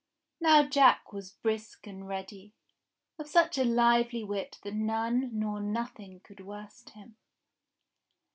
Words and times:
Now 0.39 0.63
Jack 0.63 1.13
was 1.13 1.29
brisk 1.29 1.85
and 1.85 2.07
ready; 2.07 2.55
of 3.19 3.27
such 3.27 3.59
a 3.59 3.63
lively 3.63 4.23
wit 4.23 4.57
that 4.63 4.73
none 4.73 5.29
nor 5.31 5.59
nothing 5.59 6.21
could 6.21 6.39
worst 6.43 6.89
him. 6.89 7.17